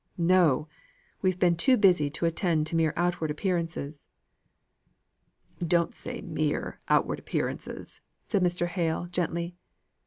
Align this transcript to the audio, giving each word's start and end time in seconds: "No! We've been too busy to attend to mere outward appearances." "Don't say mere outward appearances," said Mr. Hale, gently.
"No! 0.17 0.67
We've 1.21 1.37
been 1.37 1.55
too 1.55 1.77
busy 1.77 2.09
to 2.09 2.25
attend 2.25 2.65
to 2.65 2.75
mere 2.75 2.91
outward 2.95 3.29
appearances." 3.29 4.07
"Don't 5.63 5.93
say 5.93 6.21
mere 6.21 6.79
outward 6.89 7.19
appearances," 7.19 8.01
said 8.27 8.41
Mr. 8.41 8.65
Hale, 8.65 9.05
gently. 9.11 9.53